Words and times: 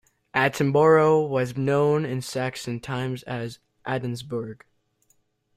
Attenborough 0.33 1.29
was 1.29 1.55
known 1.55 2.05
in 2.05 2.23
Saxon 2.23 2.79
times 2.79 3.21
as 3.21 3.59
"Addensburgh". 3.85 4.61